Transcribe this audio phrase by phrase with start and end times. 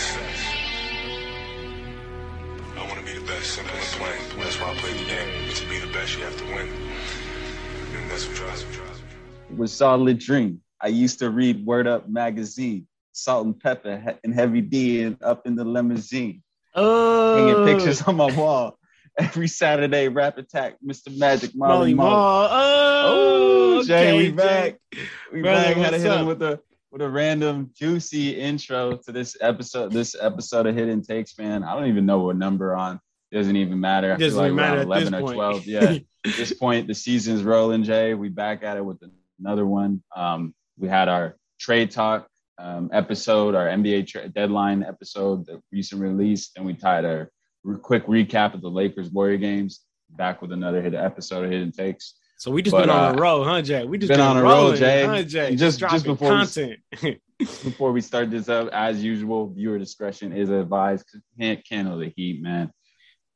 [0.00, 0.46] best.
[2.76, 4.38] I want to be the best, simple and plain.
[4.42, 5.54] That's why I play the game.
[5.54, 6.68] To be the best, you have to win.
[7.96, 9.56] And that's what drives me.
[9.56, 10.60] Was solid dream.
[10.80, 15.46] I used to read Word Up magazine, Salt and Pepper and Heavy D and up
[15.46, 16.42] in the limousine.
[16.74, 18.78] Oh, Hanging pictures on my wall.
[19.18, 21.14] Every Saturday, rap attack, Mr.
[21.18, 22.10] Magic, Molly Molly Molly.
[22.10, 22.48] Mall.
[22.50, 24.34] Oh, Oh, Jay, okay, we Jay.
[24.36, 24.78] back.
[25.32, 25.76] We Brother, back.
[25.76, 26.26] Had to what's hit him up?
[26.28, 29.92] with a with a random juicy intro to this episode.
[29.92, 31.62] This episode of Hidden Takes, man.
[31.62, 33.00] I don't even know what number on.
[33.32, 34.12] Doesn't even matter.
[34.12, 35.34] I Doesn't like matter at on this eleven or point.
[35.34, 35.66] twelve.
[35.66, 35.98] Yeah.
[36.26, 37.82] At this point, the season's rolling.
[37.84, 38.98] Jay, we back at it with
[39.38, 40.02] another one.
[40.14, 42.26] Um, we had our trade talk
[42.58, 47.30] um, episode, our NBA tra- deadline episode, the recent release, and we tied our
[47.64, 49.80] re- quick recap of the Lakers Warrior games.
[50.10, 52.14] Back with another hit episode of Hidden Takes.
[52.40, 53.84] So we just But, been on uh, a roll, huh, Jay?
[53.84, 55.04] We just been been on a roll, Jay.
[55.04, 55.54] Huh, Jay?
[55.54, 61.04] Just- just before we- before we start this up, as usual, viewer discretion is advised.
[61.38, 62.72] Can't handle the heat, man.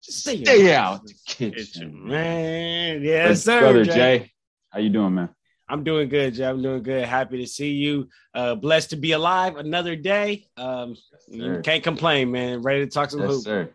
[0.03, 3.03] Just Stay out the Kitchen, kitchen, man.
[3.03, 3.61] Yes, sir.
[3.61, 3.93] brother Jay.
[3.93, 4.33] Jay,
[4.71, 5.29] how you doing, man?
[5.69, 6.47] I'm doing good, Jay.
[6.47, 7.05] I'm doing good.
[7.05, 8.09] Happy to see you.
[8.35, 10.47] Uh, blessed to be alive another day.
[10.57, 10.97] Um,
[11.31, 11.61] sir.
[11.61, 12.63] can't complain, man.
[12.63, 13.75] Ready to talk some Yes, hoop.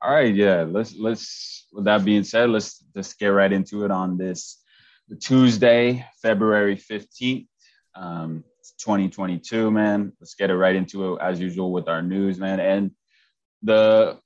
[0.00, 0.64] All right, yeah.
[0.68, 1.66] Let's let's.
[1.72, 4.62] With that being said, let's just get right into it on this
[5.20, 7.48] Tuesday, February fifteenth,
[7.94, 8.44] um,
[8.78, 9.70] 2022.
[9.70, 12.60] Man, let's get it right into it as usual with our news, man.
[12.60, 12.92] And
[13.62, 14.18] the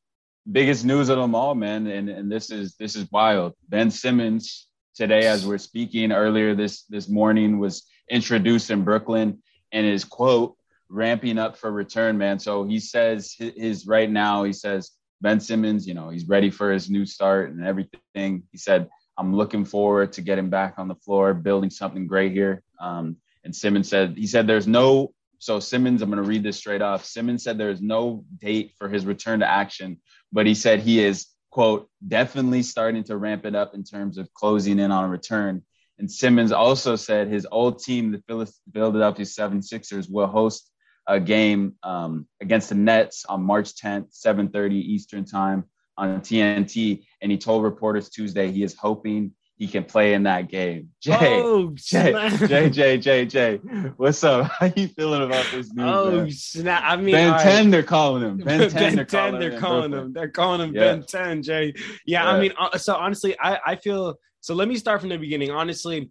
[0.51, 3.55] biggest news of them all, man, and and this is this is wild.
[3.69, 9.43] Ben Simmons today, as we're speaking earlier this this morning, was introduced in Brooklyn,
[9.73, 10.55] and his quote
[10.91, 12.39] ramping up for return, man.
[12.39, 14.91] So he says his, his right now, he says
[15.23, 18.43] Ben Simmons, you know, he's ready for his new start and everything.
[18.51, 22.63] He said, I'm looking forward to getting back on the floor, building something great here.
[22.81, 26.57] Um, and Simmons said, he said, there's no, so Simmons, I'm going to read this
[26.57, 27.05] straight off.
[27.05, 30.01] Simmons said there's no date for his return to action,
[30.33, 34.33] but he said he is, quote, definitely starting to ramp it up in terms of
[34.35, 35.63] closing in on a return.
[35.99, 40.72] And Simmons also said his old team, the Philadelphia 76ers, will host
[41.07, 45.65] a game um, against the Nets on March 10th, 7:30 Eastern Time
[45.99, 47.05] on TNT.
[47.21, 50.89] And he told reporters Tuesday he is hoping he can play in that game.
[51.01, 52.13] Jay, Oh, Jay.
[52.49, 53.57] Jay, Jay, Jay, Jay,
[53.97, 54.51] what's up?
[54.59, 55.87] How you feeling about this news?
[55.87, 56.31] Oh, man?
[56.33, 56.83] snap.
[56.85, 57.43] I mean, Ben right.
[57.43, 58.39] 10, they're calling him.
[58.39, 59.61] Ben 10, Ben they're 10, calling they're him.
[59.61, 60.13] calling him.
[60.13, 60.81] They're calling him Yeah.
[60.97, 61.75] Ben 10, Jay.
[62.07, 64.55] Yeah, I mean, uh, so honestly, I, I feel so.
[64.55, 65.51] Let me start from the beginning.
[65.53, 66.11] Honestly,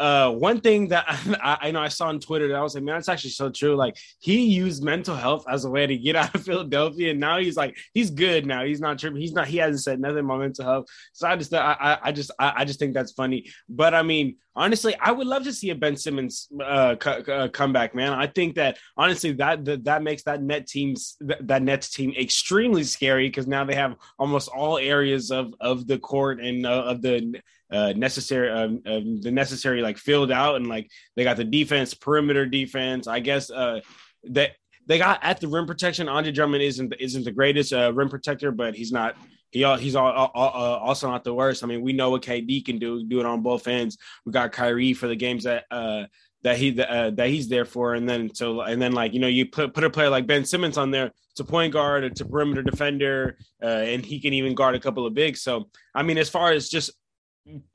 [0.00, 1.04] uh, one thing that
[1.42, 3.50] I, I know I saw on Twitter that I was like, man, that's actually so
[3.50, 3.76] true.
[3.76, 7.38] Like, he used mental health as a way to get out of Philadelphia, and now
[7.38, 8.64] he's like, he's good now.
[8.64, 9.20] He's not tripping.
[9.20, 9.46] He's not.
[9.46, 10.86] He hasn't said nothing about mental health.
[11.12, 13.50] So I just, I, I, just, I, I just think that's funny.
[13.68, 17.94] But I mean, honestly, I would love to see a Ben Simmons uh, uh, comeback,
[17.94, 18.12] man.
[18.12, 22.12] I think that honestly, that that, that makes that net teams that, that Nets team
[22.18, 26.82] extremely scary because now they have almost all areas of of the court and uh,
[26.82, 27.40] of the
[27.72, 31.94] uh, necessary um, um, the necessary like filled out and like they got the defense
[31.94, 33.06] perimeter defense.
[33.06, 33.80] I guess uh,
[34.24, 34.50] that
[34.86, 36.06] they got at the rim protection.
[36.08, 39.16] Andre Drummond isn't isn't the greatest uh, rim protector, but he's not.
[39.52, 41.64] He he's all, all- uh, also not the worst.
[41.64, 43.04] I mean, we know what KD can do.
[43.04, 43.98] Do it on both ends.
[44.24, 46.04] We got Kyrie for the games that uh,
[46.42, 49.26] that he uh, that he's there for, and then so and then like you know
[49.28, 52.24] you put put a player like Ben Simmons on there to point guard or to
[52.24, 55.42] perimeter defender, uh, and he can even guard a couple of bigs.
[55.42, 56.92] So I mean, as far as just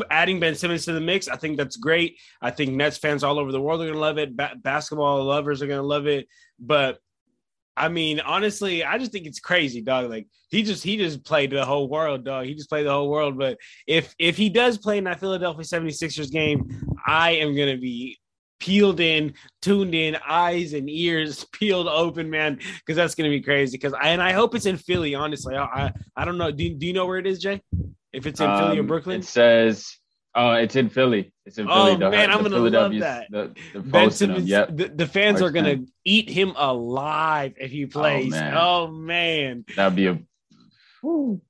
[0.09, 2.17] adding Ben Simmons to the mix, I think that's great.
[2.41, 4.35] I think Nets fans all over the world are gonna love it.
[4.35, 6.27] Ba- basketball lovers are gonna love it,
[6.59, 6.99] but.
[7.77, 10.09] I mean, honestly, I just think it's crazy, dog.
[10.09, 12.45] Like he just he just played the whole world, dog.
[12.45, 13.37] He just played the whole world.
[13.37, 18.17] But if if he does play in that Philadelphia 76ers game, I am gonna be
[18.59, 23.77] peeled in, tuned in, eyes and ears peeled open, man, because that's gonna be crazy.
[23.77, 25.13] Because I and I hope it's in Philly.
[25.15, 26.51] Honestly, I I, I don't know.
[26.51, 27.61] Do, do you know where it is, Jay?
[28.13, 29.97] If it's in Philly or Um, Brooklyn, It says,
[30.35, 31.31] oh, it's in Philly.
[31.45, 31.97] It's in Oh, Philly.
[31.97, 33.27] The- man, I'm gonna love that.
[33.31, 34.11] The, the Ben.
[34.11, 34.69] Simmons, Yep.
[34.77, 35.89] the, the fans March are gonna 10th.
[36.03, 38.31] eat him alive if he plays.
[38.31, 38.53] man.
[38.57, 40.19] Oh man, That'd be a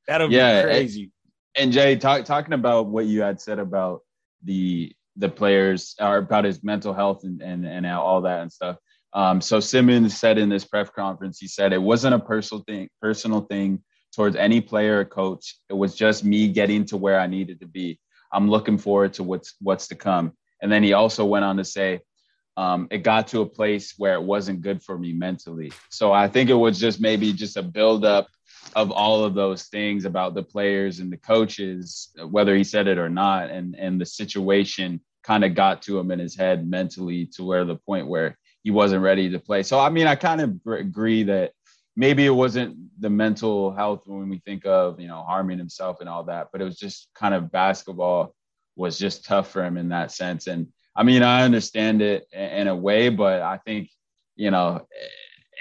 [0.07, 1.11] that'll Yeah, be it- crazy.
[1.57, 4.01] and Jay, talk, talking about what you had said about
[4.43, 8.77] the the players or about his mental health and and, and all that and stuff.
[9.13, 12.89] Um, so Simmons said in this press conference, he said it wasn't a personal thing,
[13.01, 13.81] personal thing
[14.13, 15.55] towards any player or coach.
[15.69, 17.97] It was just me getting to where I needed to be.
[18.35, 20.33] I'm looking forward to what's what's to come.
[20.61, 22.01] And then he also went on to say,
[22.57, 25.71] um, it got to a place where it wasn't good for me mentally.
[25.89, 28.27] So I think it was just maybe just a buildup
[28.75, 32.97] of all of those things about the players and the coaches, whether he said it
[32.97, 37.25] or not, and and the situation kind of got to him in his head mentally
[37.25, 39.63] to where the point where he wasn't ready to play.
[39.63, 41.51] So I mean, I kind of agree that
[41.95, 46.09] maybe it wasn't the mental health when we think of you know harming himself and
[46.09, 48.33] all that, but it was just kind of basketball
[48.75, 50.47] was just tough for him in that sense.
[50.47, 53.89] And I mean, I understand it in a way, but I think
[54.35, 54.87] you know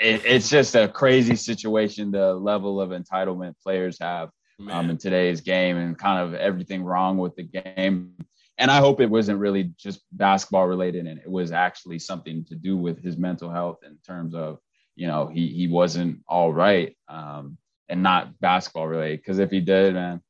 [0.00, 2.10] it, it's just a crazy situation.
[2.10, 4.30] The level of entitlement players have
[4.70, 8.14] um, in today's game, and kind of everything wrong with the game.
[8.56, 12.54] And I hope it wasn't really just basketball related, and it was actually something to
[12.54, 14.58] do with his mental health in terms of
[14.96, 17.58] you know he he wasn't all right um,
[17.88, 19.20] and not basketball related.
[19.20, 20.22] Because if he did, man,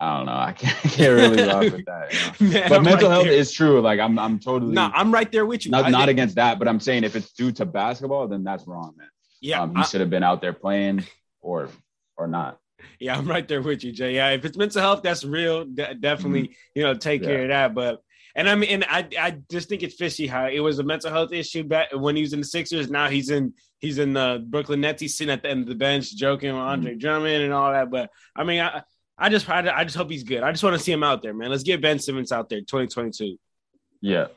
[0.00, 0.32] I don't know.
[0.32, 2.12] I can't, I can't really rock with that.
[2.40, 2.52] You know?
[2.52, 3.34] Man, but I'm mental right health there.
[3.34, 3.80] is true.
[3.80, 4.74] Like I'm, I'm totally.
[4.74, 5.70] No, I'm right there with you.
[5.70, 8.94] Not, not against that, but I'm saying if it's due to basketball, then that's wrong,
[8.96, 9.08] man.
[9.40, 11.04] Yeah, um, he should have been out there playing,
[11.40, 11.68] or
[12.16, 12.58] or not.
[12.98, 14.14] Yeah, I'm right there with you, Jay.
[14.14, 15.64] Yeah, if it's mental health, that's real.
[15.64, 16.52] De- definitely, mm-hmm.
[16.74, 17.28] you know, take yeah.
[17.28, 17.74] care of that.
[17.74, 18.02] But
[18.34, 21.10] and I mean, and I, I just think it's fishy how it was a mental
[21.10, 22.90] health issue back when he was in the Sixers.
[22.90, 25.02] Now he's in, he's in the Brooklyn Nets.
[25.02, 26.98] He's sitting at the end of the bench, joking with Andre mm-hmm.
[27.00, 27.90] Drummond and all that.
[27.90, 28.82] But I mean, I,
[29.18, 30.42] I just, I, I just hope he's good.
[30.42, 31.50] I just want to see him out there, man.
[31.50, 33.36] Let's get Ben Simmons out there, 2022.
[34.00, 34.28] Yeah,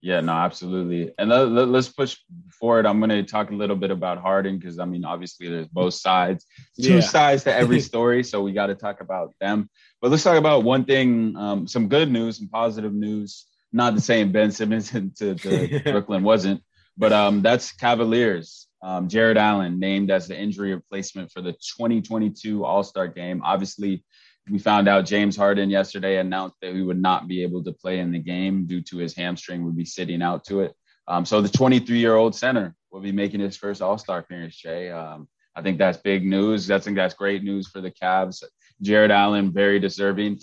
[0.00, 1.12] yeah, no, absolutely.
[1.18, 2.16] And let, let, let's push
[2.50, 2.86] forward.
[2.86, 5.94] I'm going to talk a little bit about Harden because I mean, obviously, there's both
[5.94, 6.46] sides,
[6.80, 7.00] two yeah.
[7.00, 8.22] sides to every story.
[8.22, 9.68] so we got to talk about them.
[10.00, 13.46] But let's talk about one thing, um, some good news, some positive news.
[13.72, 16.62] Not the same Ben Simmons to, to Brooklyn wasn't,
[16.96, 18.67] but um, that's Cavaliers.
[18.82, 23.42] Um, Jarrett Allen named as the injury replacement for the 2022 All Star game.
[23.44, 24.04] Obviously,
[24.50, 27.98] we found out James Harden yesterday announced that he would not be able to play
[27.98, 30.74] in the game due to his hamstring would be sitting out to it.
[31.06, 34.56] Um, so the 23 year old center will be making his first All Star appearance.
[34.56, 36.70] Jay, um, I think that's big news.
[36.70, 38.42] I think that's great news for the Cavs.
[38.80, 40.38] Jared Allen, very deserving,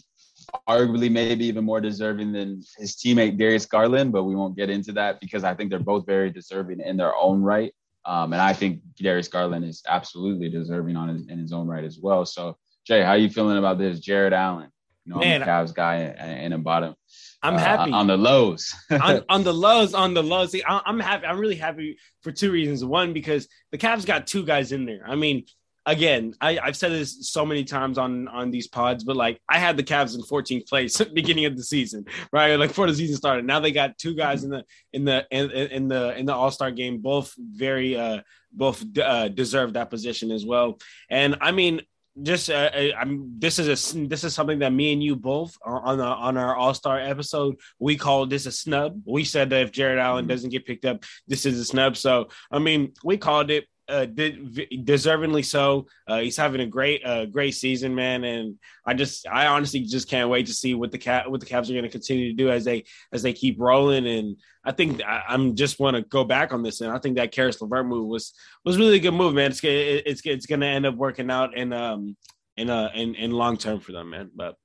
[0.68, 4.92] arguably maybe even more deserving than his teammate Darius Garland, but we won't get into
[4.94, 7.74] that because I think they're both very deserving in their own right.
[8.06, 11.84] Um, and I think Darius Garland is absolutely deserving on his, in his own right
[11.84, 12.25] as well.
[12.25, 14.00] So Jay, how are you feeling about this?
[14.00, 14.69] Jared Allen,
[15.06, 16.96] you know, Man, I'm the Cavs guy and, and bottom.
[17.42, 18.75] I'm uh, happy on the lows.
[18.92, 20.52] on, on, the lows, on the lows.
[20.52, 21.25] See, I, I'm happy.
[21.25, 22.86] I'm really happy for two reasons.
[22.86, 25.02] One, because the Cavs got two guys in there.
[25.06, 25.46] I mean,
[25.86, 29.60] again, I, have said this so many times on on these pods, but like I
[29.60, 32.56] had the Cavs in 14th place at the beginning of the season, right?
[32.56, 33.46] Like before the season started.
[33.46, 36.52] Now they got two guys in the in the in, in the in the All
[36.52, 38.22] Star game, both very uh
[38.52, 40.80] both uh, deserve that position as well.
[41.10, 41.82] And I mean,
[42.22, 45.58] just uh, uh I'm this is a this is something that me and you both
[45.66, 49.02] on the, on our All Star episode we called this a snub.
[49.06, 50.30] We said that if Jared Allen mm-hmm.
[50.30, 51.98] doesn't get picked up, this is a snub.
[51.98, 55.88] So I mean, we called it uh, deservingly so.
[56.08, 58.56] Uh, he's having a great, uh, great season, man, and
[58.86, 61.70] I just, I honestly just can't wait to see what the cat, what the Cavs
[61.70, 64.08] are going to continue to do as they, as they keep rolling.
[64.08, 67.18] And I think I, am just want to go back on this, and I think
[67.18, 68.34] that Caris LeVert move was
[68.64, 69.52] was really a good move, man.
[69.52, 72.18] It's it's it's going to end up working out in um
[72.58, 74.31] in uh in, in long term for them, man.
[74.36, 74.56] But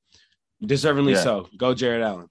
[0.62, 1.23] deservingly yeah.
[1.23, 1.49] so.
[1.56, 2.28] Go Jared Allen.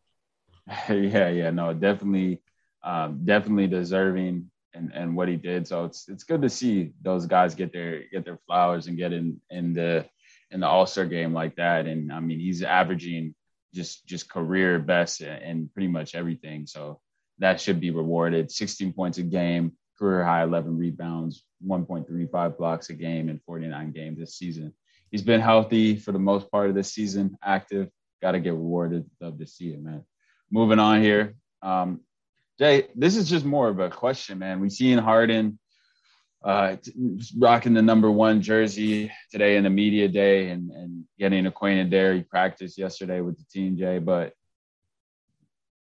[0.90, 2.42] Yeah, yeah, no, definitely,
[2.84, 5.68] um, definitely deserving and, and what he did.
[5.68, 9.14] So it's it's good to see those guys get their get their flowers and get
[9.14, 10.06] in in the
[10.52, 11.86] in the All Star game like that.
[11.86, 13.36] And I mean, he's averaging
[13.74, 16.66] just just career best in pretty much everything.
[16.68, 17.00] So
[17.40, 18.52] that should be rewarded.
[18.52, 24.20] 16 points a game, career high 11 rebounds, 1.35 blocks a game in 49 games
[24.20, 24.74] this season.
[25.12, 27.90] He's been healthy for the most part of this season, active.
[28.22, 29.10] Got to get rewarded.
[29.22, 30.04] Love to see it, man.
[30.52, 31.36] Moving on here.
[31.62, 32.02] Um,
[32.60, 34.60] Jay, this is just more of a question, man.
[34.60, 35.58] We seen Harden
[36.44, 36.76] uh,
[37.38, 42.14] rocking the number one jersey today in the media day and, and getting acquainted there.
[42.14, 44.00] He practiced yesterday with the team, Jay.
[44.00, 44.34] But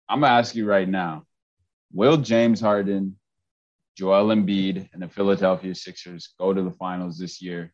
[0.08, 1.24] I'm gonna ask you right now:
[1.92, 3.18] Will James Harden,
[3.96, 7.72] Joel Embiid, and the Philadelphia Sixers go to the finals this year?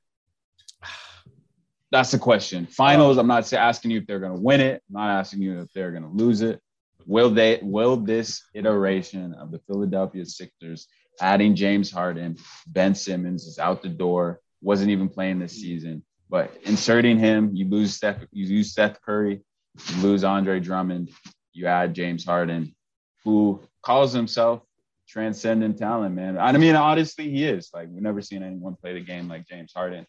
[1.91, 2.67] That's the question.
[2.67, 3.19] Finals.
[3.19, 4.83] I'm not asking you if they're gonna win it.
[4.89, 6.61] I'm not asking you if they're gonna lose it.
[7.07, 10.89] Will they will this iteration of the Philadelphia Sixers
[11.21, 16.57] adding James Harden, Ben Simmons is out the door, wasn't even playing this season, but
[16.65, 19.41] inserting him, you lose Steph, you lose Seth Curry,
[19.89, 21.11] you lose Andre Drummond,
[21.53, 22.75] you add James Harden,
[23.25, 24.63] who calls himself
[25.09, 26.39] transcendent talent, man.
[26.39, 27.71] I mean, honestly, he is.
[27.73, 30.07] Like we've never seen anyone play the game like James Harden.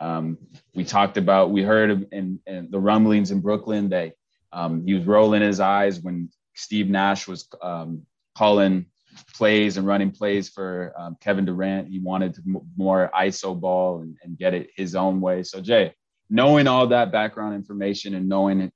[0.00, 0.38] Um,
[0.74, 4.14] we talked about, we heard in, in the rumblings in Brooklyn that
[4.52, 8.02] um, he was rolling his eyes when Steve Nash was um,
[8.36, 8.86] calling
[9.34, 11.88] plays and running plays for um, Kevin Durant.
[11.88, 12.38] He wanted
[12.76, 15.42] more ISO ball and, and, get it his own way.
[15.42, 15.94] So Jay,
[16.28, 18.70] knowing all that background information and knowing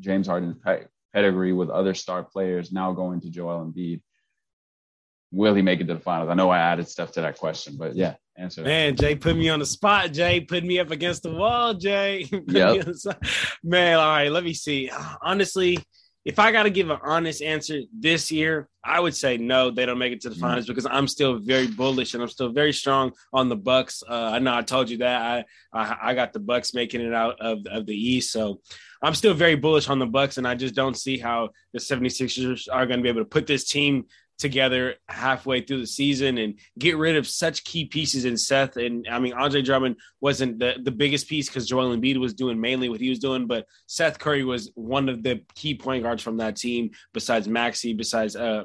[0.00, 4.00] James Harden's pe- pedigree with other star players now going to Joel Embiid,
[5.30, 6.30] will he make it to the finals?
[6.30, 8.62] I know I added stuff to that question, but yeah, Answer.
[8.62, 10.12] Man, Jay put me on the spot.
[10.12, 11.74] Jay put me up against the wall.
[11.74, 12.28] Jay.
[12.46, 12.86] Yep.
[13.64, 14.30] Man, all right.
[14.30, 14.90] Let me see.
[15.22, 15.78] Honestly,
[16.26, 19.70] if I got to give an honest answer this year, I would say no.
[19.70, 20.40] They don't make it to the mm.
[20.40, 24.02] finals because I'm still very bullish and I'm still very strong on the Bucks.
[24.06, 27.14] Uh, I know I told you that I, I, I got the Bucks making it
[27.14, 28.60] out of, of the East, so
[29.02, 32.66] I'm still very bullish on the Bucks, and I just don't see how the 76ers
[32.72, 34.06] are going to be able to put this team
[34.38, 38.76] together halfway through the season and get rid of such key pieces in Seth.
[38.76, 42.60] And I mean, Andre Drummond wasn't the, the biggest piece because Joel Embiid was doing
[42.60, 46.22] mainly what he was doing, but Seth Curry was one of the key point guards
[46.22, 48.64] from that team besides Maxey, besides, uh,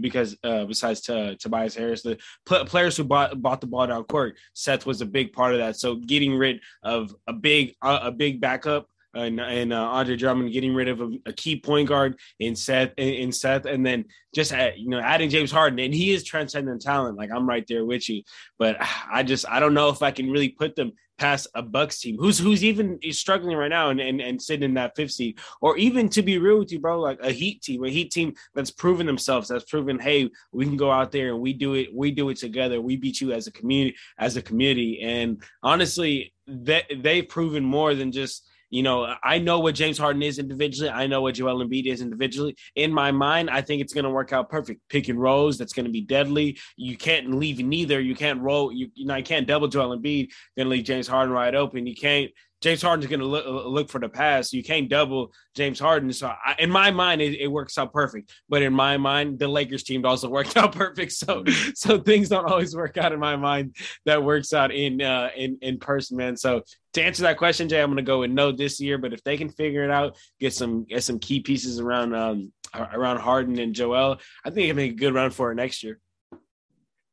[0.00, 4.04] because, uh, besides uh, Tobias Harris, the pl- players who bought, bought the ball down
[4.04, 5.76] court, Seth was a big part of that.
[5.76, 10.52] So getting rid of a big, uh, a big backup and, and uh, Andre Drummond
[10.52, 14.04] getting rid of a, a, key point guard in Seth in Seth, and then
[14.34, 17.16] just add, you know adding James Harden, and he is transcendent talent.
[17.16, 18.22] Like I'm right there with you,
[18.58, 18.76] but
[19.10, 22.16] I just I don't know if I can really put them past a Bucks team
[22.18, 25.76] who's who's even struggling right now and, and and sitting in that fifth seed, or
[25.76, 28.70] even to be real with you, bro, like a Heat team, a Heat team that's
[28.70, 32.10] proven themselves, that's proven, hey, we can go out there and we do it, we
[32.10, 36.84] do it together, we beat you as a community, as a community, and honestly, that
[36.98, 40.90] they've proven more than just you know, I know what James Harden is individually.
[40.90, 42.56] I know what Joel Embiid is individually.
[42.74, 44.80] In my mind, I think it's going to work out perfect.
[44.88, 46.58] Pick and rolls, that's going to be deadly.
[46.76, 48.00] You can't leave neither.
[48.00, 48.72] You can't roll.
[48.72, 50.30] You, you know, I can't double Joel Embiid.
[50.56, 51.86] Going to leave James Harden wide open.
[51.86, 52.30] You can't
[52.62, 54.52] James Harden's going to look, look for the pass.
[54.52, 56.12] You can't double James Harden.
[56.12, 58.32] So I, in my mind, it, it, works out perfect.
[58.48, 61.12] But in my mind, the Lakers team also worked out perfect.
[61.12, 61.44] So
[61.74, 63.76] so things don't always work out in my mind.
[64.06, 66.36] That works out in uh, in in person, man.
[66.36, 66.62] So
[66.94, 68.96] to answer that question, Jay, I'm going to go with no this year.
[68.96, 72.52] But if they can figure it out, get some get some key pieces around um,
[72.74, 75.82] around Harden and Joel, I think it can make a good run for it next
[75.82, 76.00] year.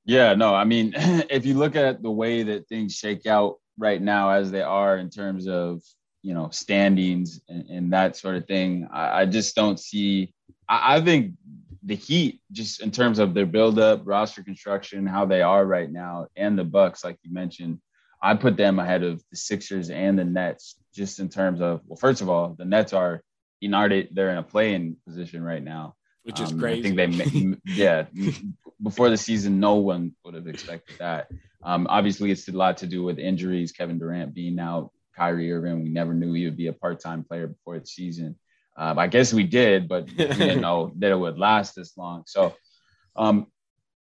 [0.05, 4.01] Yeah, no, I mean, if you look at the way that things shake out right
[4.01, 5.81] now as they are in terms of
[6.21, 8.87] you know standings and, and that sort of thing.
[8.91, 10.33] I, I just don't see.
[10.67, 11.33] I, I, think
[11.83, 16.27] the Heat, just in terms of their buildup, roster construction, how they are right now,
[16.35, 17.79] and the Bucks, like you mentioned,
[18.21, 21.97] I put them ahead of the Sixers and the Nets, just in terms of well,
[21.97, 23.21] first of all, the Nets are
[23.59, 26.97] you know they're in a playing position right now, which is um, crazy.
[26.97, 28.05] I think they, yeah,
[28.81, 31.27] before the season, no one would have expected that.
[31.65, 33.71] Um, obviously, it's a lot to do with injuries.
[33.71, 35.83] Kevin Durant being out, Kyrie Irving.
[35.83, 38.37] We never knew he would be a part-time player before the season.
[38.75, 42.23] Um, I guess we did, but we didn't know that it would last this long.
[42.25, 42.55] So,
[43.15, 43.47] um,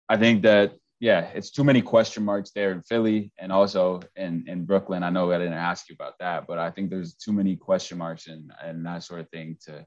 [0.08, 4.44] I think that yeah, it's too many question marks there in Philly and also in
[4.48, 5.02] in Brooklyn.
[5.02, 7.96] I know I didn't ask you about that, but I think there's too many question
[7.96, 9.86] marks and and that sort of thing to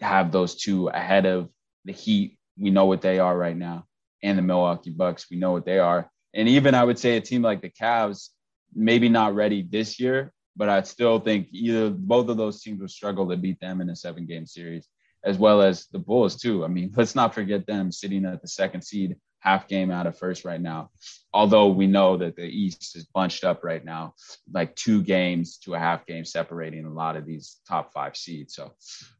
[0.00, 1.50] have those two ahead of
[1.84, 2.38] the Heat.
[2.56, 3.86] We know what they are right now,
[4.22, 5.26] and the Milwaukee Bucks.
[5.30, 8.28] We know what they are and even I would say a team like the Cavs,
[8.74, 12.90] maybe not ready this year, but I still think either both of those teams would
[12.90, 14.86] struggle to beat them in a seven game series,
[15.24, 16.62] as well as the Bulls, too.
[16.62, 20.18] I mean, let's not forget them sitting at the second seed, half game out of
[20.18, 20.90] first right now.
[21.32, 24.14] Although we know that the East is bunched up right now,
[24.52, 28.54] like two games to a half game separating a lot of these top five seeds.
[28.54, 28.72] So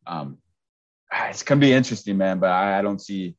[0.07, 0.37] um,
[1.13, 2.41] it's going to be interesting, man.
[2.41, 3.37] But I, I don't see,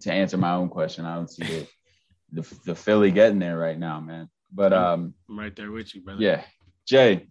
[0.00, 1.68] to answer my own question, I don't see it
[2.32, 4.28] the the Philly getting there right now, man.
[4.52, 6.22] But um, I'm right there with you, brother.
[6.22, 6.42] Yeah,
[6.86, 7.26] Jay,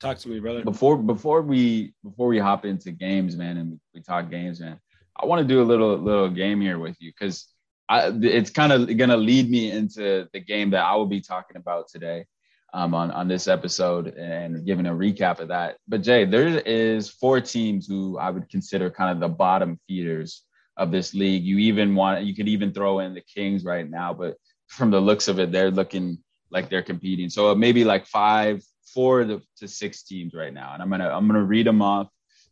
[0.00, 0.62] talk to me, brother.
[0.64, 4.78] Before before we before we hop into games, man, and we talk games, man.
[5.16, 7.48] I want to do a little little game here with you because
[7.88, 11.56] I it's kind of gonna lead me into the game that I will be talking
[11.56, 12.26] about today.
[12.74, 15.76] Um, on, on this episode and giving a recap of that.
[15.86, 20.42] But Jay, there is four teams who I would consider kind of the bottom feeders
[20.76, 21.44] of this league.
[21.44, 24.36] You even want you could even throw in the Kings right now, but
[24.68, 26.18] from the looks of it, they're looking
[26.50, 27.30] like they're competing.
[27.30, 28.62] So maybe like five,
[28.92, 30.74] four to, to six teams right now.
[30.74, 32.08] And I'm gonna I'm gonna read them off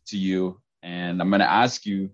[0.07, 2.11] to you, and I'm gonna ask you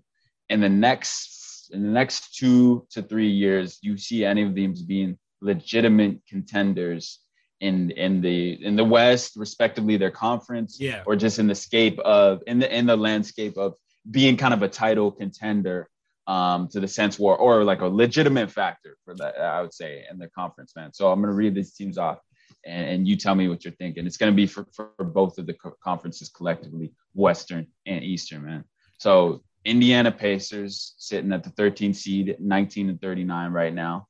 [0.48, 4.82] in the next in the next two to three years, you see any of these
[4.82, 7.20] being legitimate contenders
[7.60, 11.98] in in the in the West, respectively, their conference, yeah, or just in the scape
[12.00, 13.74] of in the in the landscape of
[14.10, 15.88] being kind of a title contender
[16.28, 20.04] um, to the sense war or like a legitimate factor for that, I would say,
[20.10, 20.92] in the conference, man.
[20.92, 22.18] So I'm going to read these teams off
[22.66, 24.06] and, and, you tell me what you're thinking.
[24.06, 28.64] It's going to be for, for both of the conferences collectively, Western and Eastern, man.
[28.98, 34.06] So Indiana Pacers sitting at the 13 seed, 19 and 39 right now.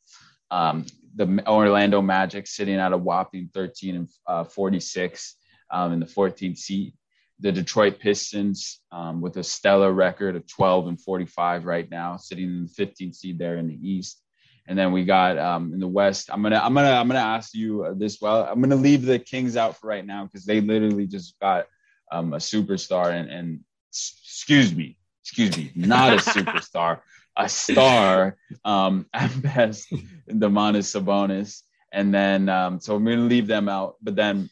[0.50, 5.36] Um, the Orlando Magic sitting at a whopping 13 and uh, 46
[5.70, 6.94] um, in the 14th seed
[7.40, 12.44] the Detroit Pistons um, with a stellar record of 12 and 45 right now, sitting
[12.44, 14.22] in the 15th seed there in the East.
[14.66, 16.28] and then we got um, in the West.
[16.32, 18.20] I'm gonna I'm gonna I'm gonna ask you this.
[18.20, 21.66] Well, I'm gonna leave the Kings out for right now because they literally just got
[22.10, 27.00] um, a superstar and, and excuse me, excuse me, not a superstar,
[27.36, 29.90] a star um, at best,
[30.28, 31.62] Domantas Sabonis.
[31.90, 33.96] And then, um, so I'm to leave them out.
[34.02, 34.50] But then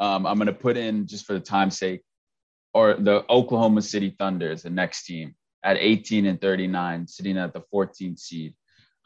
[0.00, 2.02] um, I'm going to put in, just for the time's sake,
[2.72, 7.52] or the Oklahoma City Thunder is the next team at 18 and 39, sitting at
[7.52, 8.54] the 14th seed.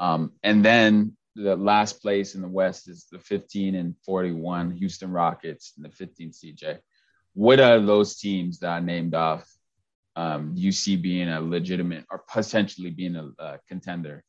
[0.01, 5.11] Um, and then the last place in the West is the 15 and 41 Houston
[5.11, 6.79] Rockets and the 15th CJ.
[7.35, 9.49] What are those teams that I named off?
[10.17, 14.25] Um, you see being a legitimate or potentially being a, a contender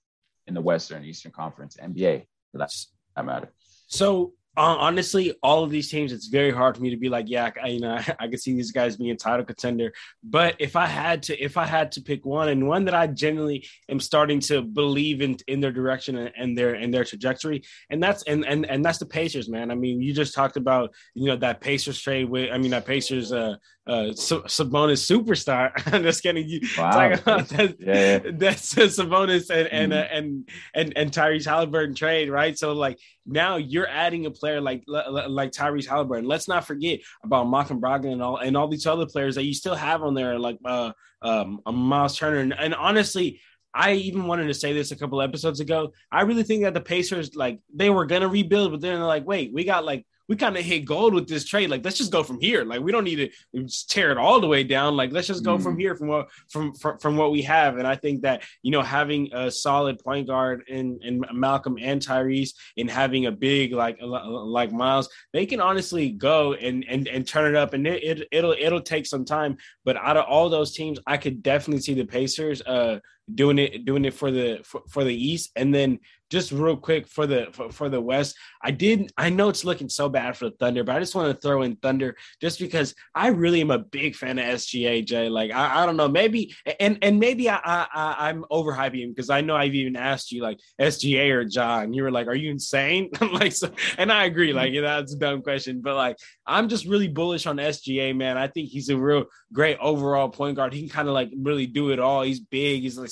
[0.46, 2.72] in the Western Eastern Conference NBA for that,
[3.16, 3.52] that matter.
[3.88, 7.52] So honestly, all of these teams, it's very hard for me to be like, yeah,
[7.62, 9.94] I, you know, I, I could see these guys being title contender.
[10.24, 13.08] But if I had to, if I had to pick one, and one that I
[13.08, 17.64] genuinely am starting to believe in in their direction and, and their and their trajectory,
[17.90, 19.72] and that's and and and that's the Pacers, man.
[19.72, 22.86] I mean, you just talked about you know that Pacers trade with, I mean, that
[22.86, 23.56] Pacers uh
[23.90, 25.72] uh, Sabonis superstar.
[25.94, 26.48] I'm just kidding.
[26.48, 26.92] You wow.
[26.92, 28.32] talking about that, yeah, yeah.
[28.34, 30.00] that's uh, Sabonis and and, mm-hmm.
[30.00, 32.58] uh, and and and Tyrese Halliburton trade, right?
[32.58, 36.28] So like now you're adding a player like like Tyrese Halliburton.
[36.28, 39.54] Let's not forget about Malcolm Brogdon and all and all these other players that you
[39.56, 40.92] still have on there, like uh,
[41.24, 42.38] um, Miles Turner.
[42.38, 43.42] And, and honestly,
[43.74, 45.94] I even wanted to say this a couple episodes ago.
[46.12, 49.26] I really think that the Pacers, like, they were gonna rebuild, but then they're like,
[49.26, 51.72] wait, we got like we kind of hit gold with this trade.
[51.72, 52.64] Like, let's just go from here.
[52.64, 54.96] Like, we don't need to tear it all the way down.
[54.96, 55.64] Like, let's just go mm.
[55.64, 57.78] from here from what from, from from what we have.
[57.78, 62.00] And I think that you know having a solid point guard in in Malcolm and
[62.00, 67.28] Tyrese, and having a big like like Miles, they can honestly go and and and
[67.28, 67.74] turn it up.
[67.74, 69.58] And it, it it'll it'll take some time.
[69.84, 73.00] But out of all those teams, I could definitely see the Pacers uh
[73.36, 77.08] doing it doing it for the for, for the East, and then just real quick
[77.08, 80.46] for the for, for, the West, I did I know it's looking so bad for
[80.46, 83.72] the Thunder, but I just want to throw in Thunder just because I really am
[83.72, 85.06] a big fan of SGA.
[85.06, 89.10] Jay, like I, I don't know, maybe and and maybe I, I I'm overhyping him
[89.10, 92.36] because I know I've even asked you like SGA or John, you were like, are
[92.36, 93.10] you insane?
[93.34, 94.58] like so, and I agree, mm-hmm.
[94.58, 96.18] like yeah, that's a dumb question, but like
[96.50, 98.38] I'm just really bullish on SGA, man.
[98.38, 100.74] I think he's a real great overall point guard.
[100.74, 102.24] He can kind of like really do it all.
[102.24, 102.82] He's big.
[102.82, 103.12] He's like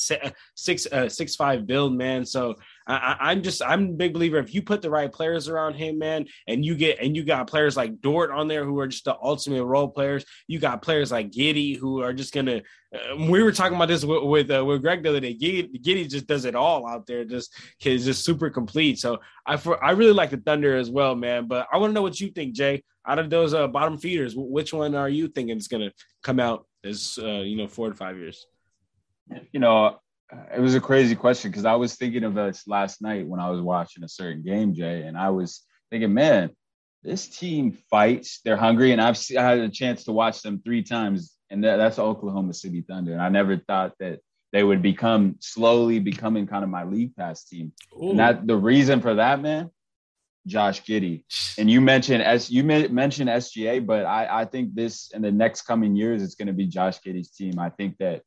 [0.56, 2.26] six uh, six five build, man.
[2.26, 2.56] So
[2.88, 5.98] I, am just I'm a big believer if you put the right players around him,
[5.98, 9.06] man, and you get and you got players like Dort on there who are just
[9.06, 10.26] the ultimate role players.
[10.48, 12.62] You got players like Giddy who are just gonna.
[12.94, 15.36] Uh, we were talking about this with with, uh, with Greg the other day.
[15.36, 17.26] Giddey, Giddey just does it all out there.
[17.26, 19.00] Just is just super complete.
[19.00, 21.48] So I for, I really like the Thunder as well, man.
[21.48, 22.84] But I want to know what you think, Jay.
[23.06, 25.92] Out of those uh, bottom feeders, which one are you thinking is gonna
[26.24, 28.46] come out as uh, you know four to five years?
[29.52, 30.00] You know,
[30.54, 33.50] it was a crazy question because I was thinking of this last night when I
[33.50, 36.52] was watching a certain game, Jay, and I was thinking, man,
[37.04, 38.42] this team fights.
[38.44, 41.78] They're hungry, and I've I had a chance to watch them three times, and that,
[41.78, 43.14] that's Oklahoma City Thunder.
[43.14, 44.20] And I never thought that
[44.52, 47.72] they would become slowly becoming kind of my league pass team.
[48.02, 48.12] Ooh.
[48.12, 49.72] And that the reason for that, man,
[50.46, 51.24] Josh Giddey.
[51.58, 55.64] And you mentioned as you mentioned SGA, but I, I think this in the next
[55.64, 57.60] coming years, it's going to be Josh Giddey's team.
[57.60, 58.24] I think that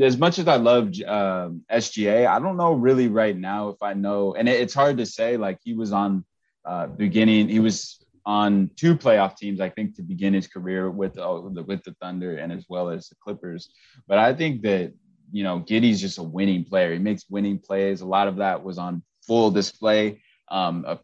[0.00, 3.94] as much as I love um, SGA, I don't know really right now if I
[3.94, 5.36] know, and it, it's hard to say.
[5.36, 6.24] Like he was on
[6.64, 11.18] uh, beginning, he was on two playoff teams, I think, to begin his career with
[11.18, 13.70] uh, with the Thunder and as well as the Clippers.
[14.06, 14.92] But I think that
[15.32, 16.92] you know Giddey's just a winning player.
[16.92, 18.00] He makes winning plays.
[18.00, 20.22] A lot of that was on full display.
[20.50, 20.98] Um, a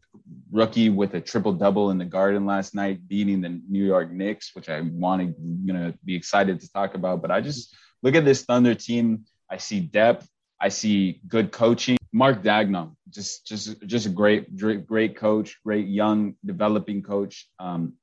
[0.52, 4.54] rookie with a triple double in the Garden last night, beating the New York Knicks,
[4.54, 5.35] which I want to,
[5.66, 7.20] gonna be excited to talk about.
[7.20, 9.24] But I just look at this Thunder team.
[9.50, 10.28] I see depth.
[10.60, 11.96] I see good coaching.
[12.12, 17.94] Mark Daigneault, just just just a great great coach, great young developing coach um,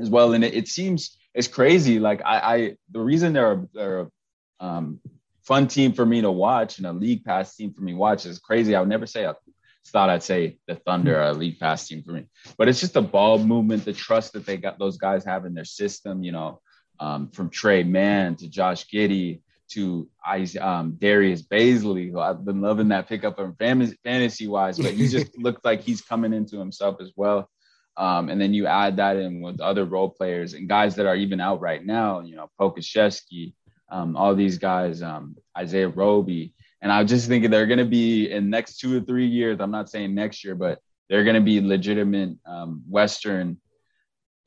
[0.00, 0.32] as well.
[0.32, 1.98] And it, it seems it's crazy.
[1.98, 4.08] Like I, I the reason they're they're a
[4.60, 5.00] um,
[5.42, 8.38] fun team for me to watch and a league pass team for me watch is
[8.38, 8.74] crazy.
[8.74, 9.34] I would never say I
[9.88, 12.24] thought I'd say the Thunder are a league pass team for me,
[12.56, 15.54] but it's just the ball movement, the trust that they got those guys have in
[15.54, 16.22] their system.
[16.22, 16.60] You know,
[17.00, 20.08] um, from Trey Mann to Josh Giddey to
[20.60, 25.36] um, Darius Bazley, who I've been loving that pickup from fantasy wise, but he just
[25.36, 27.50] looked like he's coming into himself as well.
[27.96, 31.16] Um, and then you add that in with other role players and guys that are
[31.16, 33.54] even out right now, you know, Pokusevski,
[33.90, 36.54] um, all these guys, um, Isaiah Roby.
[36.80, 39.58] And I was just thinking they're going to be in next two or three years.
[39.60, 43.58] I'm not saying next year, but they're going to be legitimate um, Western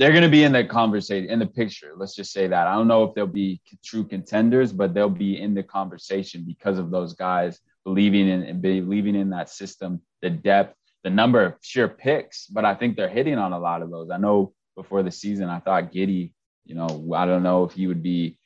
[0.01, 2.73] they're going to be in the conversation in the picture let's just say that i
[2.73, 6.89] don't know if they'll be true contenders but they'll be in the conversation because of
[6.89, 11.87] those guys believing in and believing in that system, the depth, the number of sure
[11.87, 12.47] picks.
[12.47, 14.09] But I think they're hitting on a lot of those.
[14.11, 16.33] I know before the season, I thought giddy
[16.63, 18.37] you know, I don't know if he would be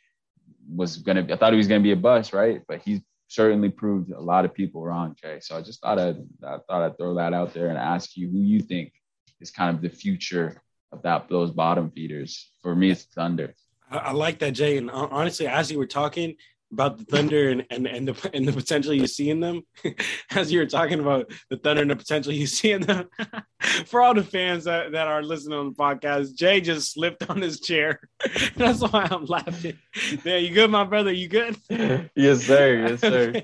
[0.74, 1.28] was gonna.
[1.30, 2.62] I thought he was gonna be a bust, right?
[2.66, 5.40] But he's certainly proved a lot of people wrong, Jay.
[5.42, 8.30] So I just thought I'd, I thought I'd throw that out there and ask you
[8.30, 8.94] who you think
[9.42, 10.62] is kind of the future
[11.04, 12.52] that those bottom feeders.
[12.62, 13.54] For me, it's Thunder.
[13.90, 14.78] I, I like that, Jay.
[14.78, 16.36] And uh, honestly, as you were talking,
[16.72, 19.62] about the Thunder and, and, and the and the potential you see in them,
[20.32, 23.08] as you were talking about the Thunder and the potential you see in them.
[23.88, 27.42] For all the fans that, that are listening on the podcast, Jay just slipped on
[27.42, 28.00] his chair.
[28.56, 29.78] That's why I'm laughing.
[30.24, 31.12] Yeah, you good, my brother?
[31.12, 31.58] You good?
[31.70, 32.88] yes, sir.
[32.88, 33.42] Yes, sir.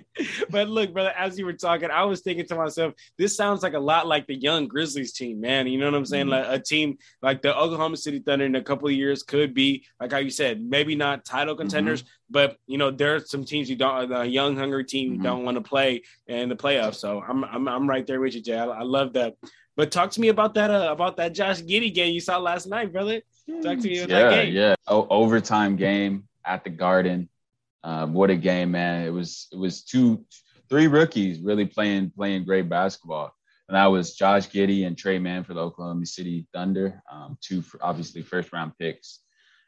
[0.49, 3.73] but look, brother, as you were talking, I was thinking to myself, this sounds like
[3.73, 5.67] a lot like the young Grizzlies team, man.
[5.67, 6.27] You know what I'm saying?
[6.27, 6.51] Mm-hmm.
[6.51, 9.85] Like a team like the Oklahoma City Thunder in a couple of years could be,
[9.99, 12.11] like how you said, maybe not title contenders, mm-hmm.
[12.31, 15.23] But you know, they're some teams you don't, a young, hungry team mm-hmm.
[15.23, 16.95] don't want to play in the playoffs.
[16.95, 18.57] So I'm, I'm, I'm right there with you, Jay.
[18.57, 19.35] I, I love that.
[19.75, 22.67] But talk to me about that, uh, about that Josh Giddey game you saw last
[22.67, 23.21] night, brother.
[23.61, 24.53] Talk to me about yeah, that game.
[24.53, 27.29] Yeah, o- overtime game at the Garden.
[27.83, 29.05] Um, what a game, man!
[29.05, 30.23] It was, it was two,
[30.69, 33.33] three rookies really playing, playing great basketball
[33.71, 37.63] and that was Josh Giddey and Trey Mann for the Oklahoma City Thunder, um, two
[37.79, 39.21] obviously first round picks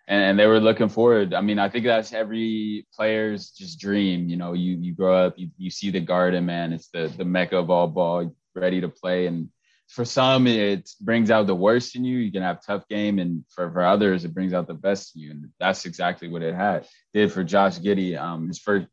[0.07, 1.33] and, and, they were looking forward.
[1.33, 4.27] I mean, I think that's every player's just dream.
[4.27, 6.73] You know, you you grow up, you, you see the garden, man.
[6.73, 9.27] It's the the mecca of all ball, ready to play.
[9.27, 9.49] And
[9.87, 12.17] for some, it brings out the worst in you.
[12.17, 15.21] You can have tough game, and for, for others, it brings out the best in
[15.21, 15.31] you.
[15.31, 16.87] And that's exactly what it had.
[17.13, 18.87] Did for Josh Giddey, um, his first,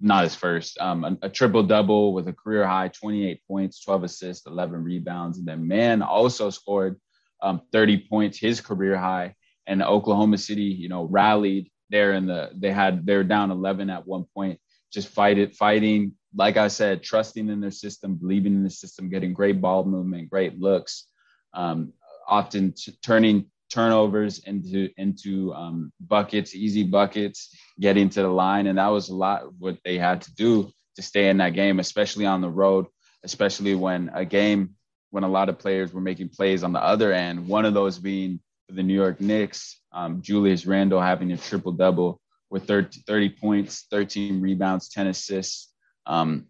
[0.00, 4.04] not his first, um, a, a triple double with a career high 28 points, 12
[4.04, 7.00] assists, 11 rebounds, and then man also scored
[7.42, 9.34] um, 30 points, his career high
[9.66, 13.90] and Oklahoma City, you know, rallied there in the they had they were down 11
[13.90, 14.58] at one point,
[14.92, 16.12] just fight it, fighting.
[16.34, 20.30] Like I said, trusting in their system, believing in the system, getting great ball movement,
[20.30, 21.06] great looks,
[21.52, 21.92] um,
[22.26, 28.78] often t- turning turnovers into into um, buckets, easy buckets, getting to the line, and
[28.78, 32.26] that was a lot what they had to do to stay in that game, especially
[32.26, 32.86] on the road,
[33.24, 34.74] especially when a game
[35.10, 37.46] when a lot of players were making plays on the other end.
[37.46, 39.80] One of those being for the New York Knicks.
[39.92, 45.72] Um, Julius Randle having a triple double with 30, 30, points, 13 rebounds, 10 assists.
[46.06, 46.46] Um,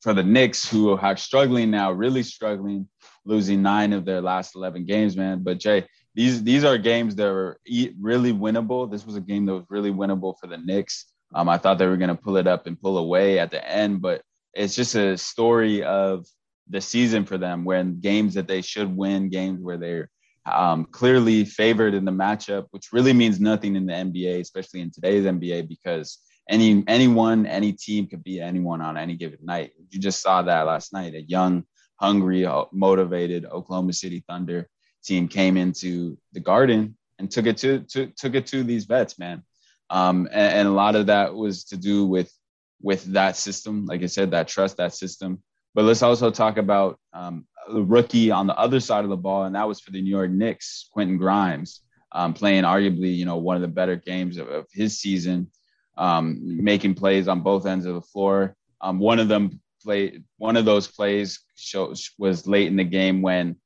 [0.00, 2.88] for the Knicks, who are struggling now, really struggling,
[3.24, 5.42] losing nine of their last 11 games, man.
[5.44, 7.58] But Jay, these these are games that were
[8.00, 8.90] really winnable.
[8.90, 11.06] This was a game that was really winnable for the Knicks.
[11.34, 13.66] Um, I thought they were going to pull it up and pull away at the
[13.66, 14.22] end, but
[14.54, 16.26] it's just a story of
[16.68, 20.10] the season for them when games that they should win, games where they're
[20.46, 24.90] um, clearly favored in the matchup, which really means nothing in the NBA, especially in
[24.90, 29.72] today's NBA, because any anyone, any team could beat anyone on any given night.
[29.90, 31.14] You just saw that last night.
[31.14, 31.64] A young,
[31.96, 34.68] hungry, uh, motivated Oklahoma City Thunder
[35.04, 39.18] team came into the Garden and took it to, to took it to these vets,
[39.18, 39.42] man.
[39.90, 42.32] Um, and, and a lot of that was to do with
[42.80, 45.42] with that system, like I said, that trust, that system.
[45.74, 49.44] But let's also talk about um, the rookie on the other side of the ball,
[49.44, 51.80] and that was for the New York Knicks, Quentin Grimes,
[52.12, 55.50] um, playing arguably, you know, one of the better games of, of his season,
[55.96, 58.54] um, making plays on both ends of the floor.
[58.80, 63.22] Um, one of them play, one of those plays shows, was late in the game
[63.22, 63.56] when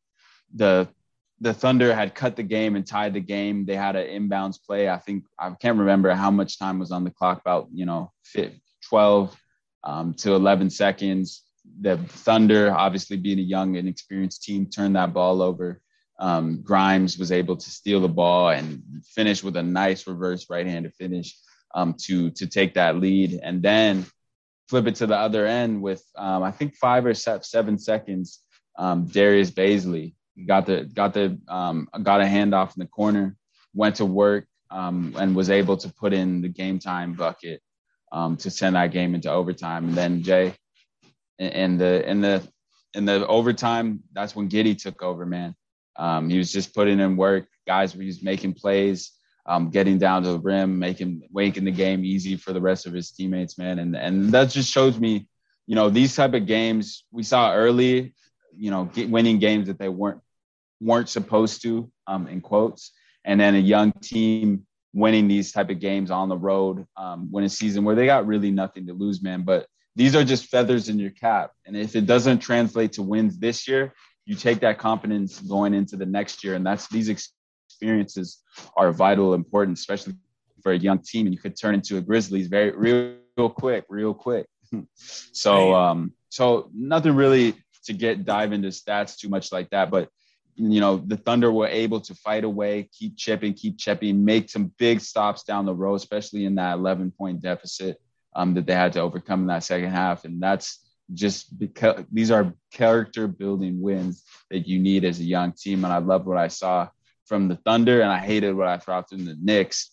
[0.55, 0.89] the
[1.41, 3.67] the Thunder had cut the game and tied the game.
[3.67, 4.89] They had an inbounds play.
[4.89, 8.13] I think I can't remember how much time was on the clock, about you know,
[8.89, 9.37] 12
[9.85, 11.43] um, to 11 seconds
[11.81, 15.81] the Thunder, obviously being a young and experienced team, turned that ball over.
[16.19, 20.95] Um, Grimes was able to steal the ball and finish with a nice reverse right-handed
[20.95, 21.37] finish
[21.75, 24.07] um, to to take that lead, and then
[24.69, 28.41] flip it to the other end with um, I think five or seven seconds.
[28.79, 30.15] Um, Darius Bazley
[30.47, 33.37] got the got the um, got a handoff in the corner,
[33.75, 37.61] went to work, um, and was able to put in the game time bucket
[38.39, 39.89] to send that game into overtime.
[39.89, 40.55] And then Jay,
[41.39, 42.43] in the in the
[42.95, 45.55] in the overtime, that's when Giddy took over, man.
[45.97, 47.47] Um, he was just putting in work.
[47.67, 49.13] Guys, were just making plays,
[49.47, 52.93] um, getting down to the rim, making making the game easy for the rest of
[52.93, 53.79] his teammates, man.
[53.79, 55.29] And and that just shows me,
[55.67, 58.15] you know, these type of games we saw early,
[58.53, 60.21] you know, get, winning games that they weren't
[60.81, 62.93] weren't supposed to, um, in quotes,
[63.25, 67.45] and then a young team winning these type of games on the road, um, when
[67.45, 69.43] a season where they got really nothing to lose, man.
[69.43, 71.53] But these are just feathers in your cap.
[71.65, 73.95] And if it doesn't translate to wins this year,
[74.27, 76.55] you take that confidence going into the next year.
[76.55, 78.43] And that's these experiences
[78.77, 80.15] are vital, important, especially
[80.63, 81.27] for a young team.
[81.27, 84.47] And you could turn into a Grizzlies very real, real quick, real quick.
[84.95, 87.55] so um, so nothing really
[87.85, 90.11] to get dive into stats too much like that, but
[90.57, 94.73] you know the Thunder were able to fight away, keep chipping, keep chipping, make some
[94.79, 98.01] big stops down the road, especially in that 11 point deficit
[98.37, 102.31] um, that they had to overcome in that second half, and that's just because these
[102.31, 105.85] are character building wins that you need as a young team.
[105.85, 106.89] And I love what I saw
[107.25, 109.91] from the Thunder, and I hated what I saw from the Knicks.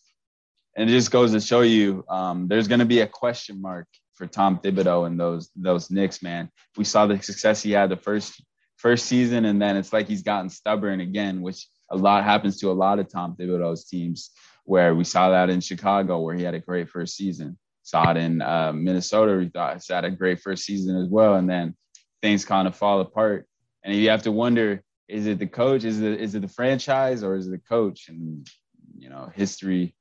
[0.76, 3.88] And it just goes to show you um, there's going to be a question mark
[4.16, 6.50] for Tom Thibodeau and those those Knicks, man.
[6.78, 8.44] We saw the success he had the first
[8.78, 12.72] first season, and then it's like he's gotten stubborn again, which a lot happens to
[12.72, 14.32] a lot of Tom Thibodeau's teams.
[14.66, 18.18] Where we saw that in Chicago, where he had a great first season, saw it
[18.18, 19.38] in uh, Minnesota.
[19.38, 21.76] We thought he had a great first season as well, and then
[22.22, 23.46] things kind of fall apart.
[23.84, 25.84] And you have to wonder: is it the coach?
[25.84, 28.08] Is it is it the franchise, or is it the coach?
[28.08, 28.48] And
[28.98, 29.96] you know, history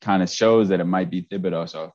[0.00, 1.68] kind of shows that it might be Thibodeau.
[1.68, 1.92] So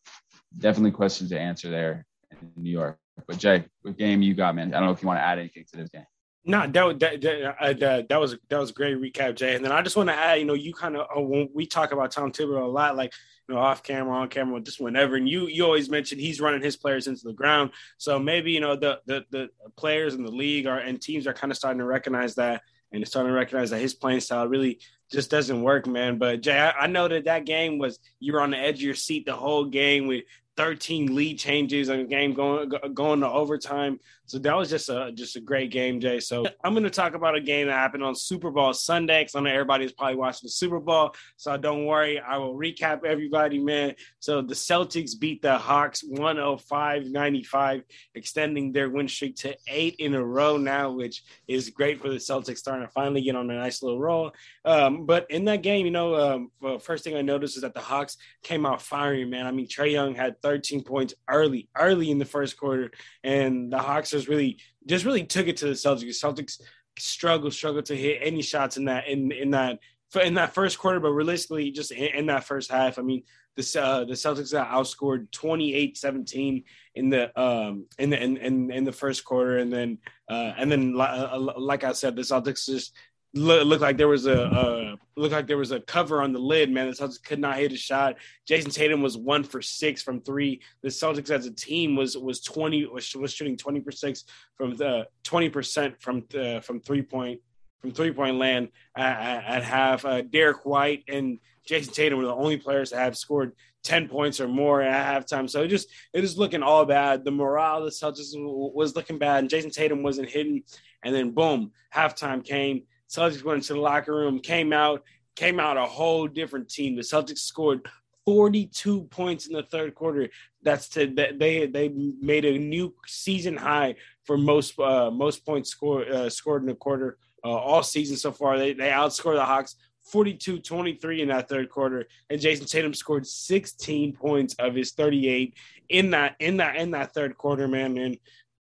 [0.58, 2.98] definitely questions to answer there in New York.
[3.28, 4.74] But Jay, what game you got, man?
[4.74, 6.06] I don't know if you want to add anything to this game.
[6.44, 9.56] No, that that that, uh, that, that was that was a great recap, Jay.
[9.56, 11.68] And then I just want to add, you know, you kind of uh, when we
[11.68, 13.14] talk about Tom Thibodeau a lot, like
[13.48, 15.16] you know, off camera, on camera, just whenever.
[15.16, 17.72] And you you always mention he's running his players into the ground.
[17.98, 21.34] So maybe you know the the the players in the league are and teams are
[21.34, 24.80] kind of starting to recognize that and starting to recognize that his playing style really
[25.12, 26.18] just doesn't work, man.
[26.18, 28.82] But Jay, I, I know that that game was you were on the edge of
[28.82, 30.24] your seat the whole game with
[30.58, 34.00] 13 lead changes and a game going going to overtime.
[34.26, 36.20] So that was just a just a great game, Jay.
[36.20, 39.36] So I'm going to talk about a game that happened on Super Bowl Sunday because
[39.36, 41.14] I know everybody's probably watching the Super Bowl.
[41.36, 43.96] So don't worry, I will recap everybody, man.
[44.20, 47.84] So the Celtics beat the Hawks 105-95,
[48.16, 52.16] extending their win streak to eight in a row now, which is great for the
[52.16, 54.32] Celtics starting to finally get on a nice little roll.
[54.64, 57.74] Um, but in that game, you know, um, well, first thing I noticed is that
[57.74, 59.46] the Hawks came out firing, man.
[59.46, 62.92] I mean, Trey Young had 13 points early, early in the first quarter,
[63.24, 66.24] and the Hawks just really, just really took it to the Celtics.
[66.24, 66.62] Celtics
[66.98, 69.80] struggled, struggled to hit any shots in that in in that
[70.20, 73.24] in that first quarter, but realistically, just in, that first half, I mean,
[73.56, 76.64] the uh, the Celtics got outscored 28-17
[76.96, 79.98] in the um in the in, in, in the first quarter, and then
[80.30, 82.94] uh, and then uh, like I said, the Celtics just
[83.34, 86.40] look, looked like there was a uh, looked like there was a cover on the
[86.40, 86.72] lid.
[86.72, 88.16] Man, the Celtics could not hit a shot.
[88.48, 90.62] Jason Tatum was one for six from three.
[90.82, 94.24] The Celtics as a team was was twenty was, was shooting twenty percent
[94.56, 97.40] from the twenty percent from the, from three point
[97.80, 100.06] from three point land at, at, half.
[100.06, 104.40] Uh, Derrick White and Jason Tatum were the only players that have scored 10 points
[104.40, 105.50] or more at halftime.
[105.50, 107.26] So it just it is looking all bad.
[107.26, 110.64] The morale of the Celtics was looking bad, and Jason Tatum wasn't hitting.
[111.04, 112.84] And then boom, halftime came.
[113.12, 115.04] Celtics went into the locker room, came out,
[115.36, 116.96] came out a whole different team.
[116.96, 117.86] The Celtics scored
[118.26, 120.30] 42 points in the third quarter.
[120.64, 126.06] That's to they they made a new season high for most uh, most points score,
[126.08, 128.58] uh, scored in a quarter uh, all season so far.
[128.58, 129.76] They they outscored the Hawks
[130.14, 135.56] 42-23 in that third quarter, and Jason Tatum scored 16 points of his 38
[135.90, 138.18] in that in that in that third quarter, man.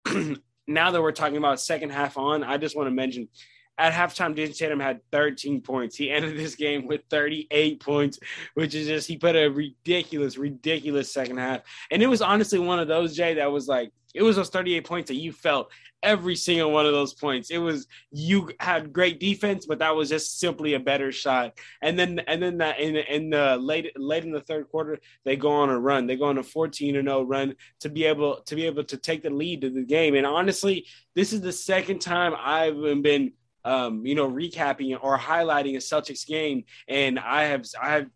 [0.07, 3.29] And now that we're talking about second half on, I just want to mention
[3.81, 5.97] at halftime, Jayson Tatum had 13 points.
[5.97, 8.19] He ended this game with 38 points,
[8.55, 11.62] which is just he put a ridiculous, ridiculous second half.
[11.90, 14.85] And it was honestly one of those, Jay, that was like it was those 38
[14.85, 15.71] points that you felt
[16.03, 17.51] every single one of those points.
[17.51, 21.59] It was you had great defense, but that was just simply a better shot.
[21.83, 25.37] And then and then that in in the late late in the third quarter, they
[25.37, 26.07] go on a run.
[26.07, 28.97] They go on a 14 or 0 run to be able to be able to
[28.97, 30.14] take the lead to the game.
[30.14, 33.33] And honestly, this is the second time I've been
[33.64, 38.07] um, you know, recapping or highlighting a Celtics game, and I have I have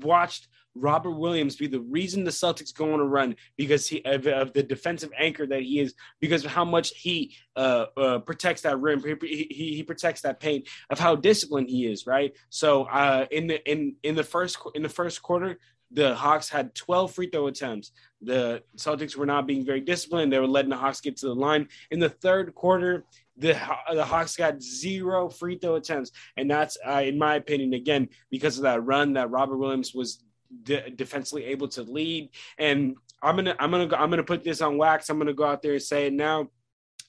[0.00, 4.26] watched Robert Williams be the reason the Celtics go on a run because he of,
[4.26, 8.62] of, the defensive anchor that he is, because of how much he uh, uh, protects
[8.62, 12.36] that rim, he, he, he, protects that paint, of how disciplined he is, right?
[12.50, 15.58] So uh, in the in in the first in the first quarter,
[15.92, 17.92] the Hawks had 12 free throw attempts.
[18.20, 20.32] The Celtics were not being very disciplined.
[20.32, 21.68] They were letting the Hawks get to the line.
[21.90, 23.04] In the third quarter,
[23.36, 23.58] the
[23.92, 28.56] the Hawks got zero free throw attempts, and that's, uh, in my opinion, again because
[28.58, 30.22] of that run that Robert Williams was
[30.62, 32.30] de- defensively able to lead.
[32.58, 35.08] And I'm gonna I'm gonna I'm gonna put this on wax.
[35.08, 36.48] I'm gonna go out there and say it now.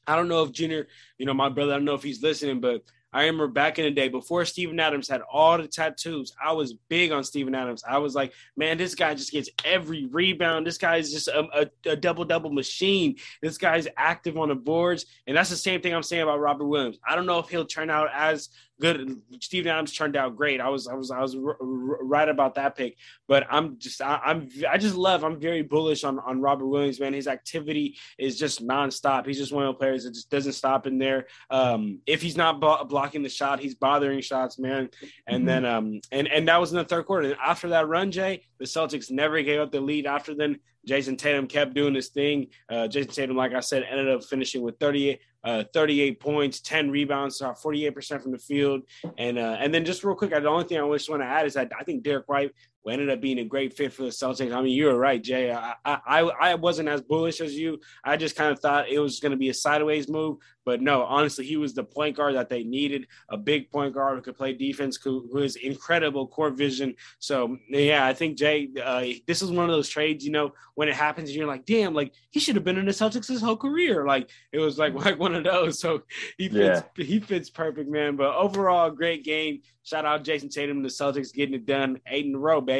[0.07, 2.59] I don't know if Junior, you know, my brother, I don't know if he's listening,
[2.59, 2.83] but
[3.15, 6.33] I remember back in the day before Steven Adams had all the tattoos.
[6.43, 7.81] I was big on Steven Adams.
[7.87, 10.67] I was like, man, this guy just gets every rebound.
[10.67, 13.15] This guy is just a, a, a double double machine.
[13.41, 16.65] This guy's active on the boards, and that's the same thing I'm saying about Robert
[16.65, 16.99] Williams.
[17.07, 18.49] I don't know if he'll turn out as
[18.79, 19.21] good.
[19.39, 20.61] Steven Adams turned out great.
[20.61, 22.97] I was I was I was r- r- right about that pick.
[23.27, 25.23] But I'm just I, I'm I just love.
[25.23, 27.13] I'm very bullish on on Robert Williams, man.
[27.13, 29.25] His activity is just nonstop.
[29.25, 31.27] He's just one of the players that just doesn't stop in there.
[31.49, 34.89] Um, if he's not b- blocking the shot, he's bothering shots, man.
[35.27, 35.45] And mm-hmm.
[35.45, 37.29] then um and and that was in the third quarter.
[37.29, 40.05] And after that run, Jay, the Celtics never gave up the lead.
[40.05, 42.47] After then, Jason Tatum kept doing his thing.
[42.69, 46.89] Uh, Jayson Tatum, like I said, ended up finishing with 38, uh, 38 points, 10
[46.89, 48.81] rebounds, 48% from the field.
[49.17, 51.45] And uh, and then just real quick, the only thing I just want to add
[51.45, 52.51] is that I think Derrick White
[52.93, 54.53] ended up being a great fit for the Celtics.
[54.53, 55.51] I mean, you were right, Jay.
[55.51, 57.79] I I, I wasn't as bullish as you.
[58.03, 61.03] I just kind of thought it was going to be a sideways move, but no,
[61.03, 64.35] honestly, he was the point guard that they needed, a big point guard who could
[64.35, 66.95] play defense, who, who has incredible court vision.
[67.19, 70.25] So yeah, I think Jay, uh, this is one of those trades.
[70.25, 72.91] You know, when it happens, you're like, damn, like he should have been in the
[72.91, 74.05] Celtics his whole career.
[74.05, 75.79] Like it was like like one of those.
[75.79, 76.01] So
[76.37, 77.05] he fits yeah.
[77.05, 78.15] he fits perfect, man.
[78.15, 79.61] But overall, great game.
[79.83, 82.74] Shout out Jayson Tatum and the Celtics getting it done, eight in a row, baby.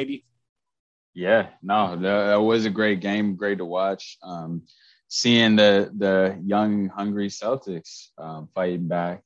[1.14, 4.18] Yeah, no, that, was a great game, great to watch.
[4.22, 4.62] Um,
[5.08, 9.22] seeing the the young, hungry Celtics um, fighting back,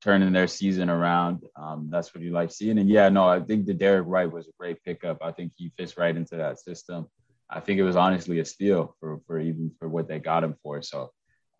[0.00, 1.42] turning their season around.
[1.54, 2.78] Um, that's what you like seeing.
[2.78, 5.18] And yeah, no, I think the Derrick White was a great pickup.
[5.22, 7.06] I think he fits right into that system.
[7.50, 10.54] I think it was honestly a steal for for even for what they got him
[10.62, 10.80] for.
[10.80, 11.10] So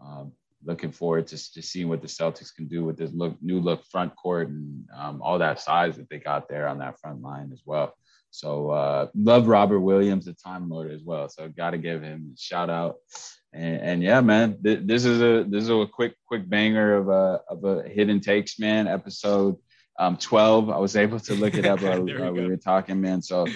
[0.03, 0.33] um,
[0.65, 3.85] looking forward to just seeing what the Celtics can do with this look new look
[3.85, 7.51] front court and um, all that size that they got there on that front line
[7.53, 7.95] as well.
[8.37, 11.29] So uh, love Robert Williams, the Time Lord as well.
[11.31, 12.97] So got to give him a shout out.
[13.55, 17.09] And, and yeah, man, th- this is a this is a quick quick banger of
[17.09, 18.89] a of a hidden takes, man.
[18.89, 19.57] Episode
[19.99, 20.69] um, 12.
[20.69, 23.23] I was able to look it up while we, we, were talking, man.
[23.23, 23.47] So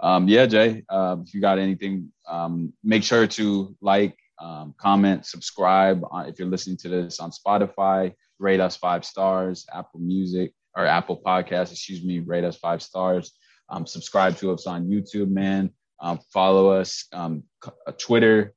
[0.00, 5.26] um, yeah, Jay, uh, if you got anything, um, make sure to like, um, comment,
[5.26, 8.12] subscribe on, if you're listening to this on Spotify.
[8.40, 9.64] Rate us five stars.
[9.72, 12.18] Apple Music or Apple Podcast, excuse me.
[12.18, 13.30] Rate us five stars.
[13.68, 15.70] Um, subscribe to us on YouTube, man.
[16.00, 18.54] Um, follow us um, uh, Twitter,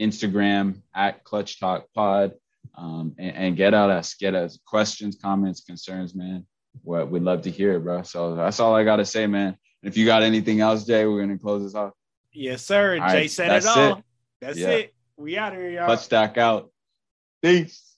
[0.00, 2.32] Instagram at Clutch Talk Pod,
[2.74, 4.14] um, and, and, get at us.
[4.14, 6.46] Get us questions, comments, concerns, man.
[6.82, 8.02] What we'd love to hear it, bro.
[8.02, 9.56] So that's all I gotta say, man.
[9.82, 11.92] If you got anything else, Jay, we're gonna close this off.
[12.32, 13.00] Yes, sir.
[13.00, 13.98] All Jay right, said it all.
[13.98, 14.04] It.
[14.40, 14.68] That's yeah.
[14.68, 14.94] it.
[15.16, 15.86] We out here, y'all.
[15.86, 16.70] Clutch Stack out.
[17.42, 17.89] Peace.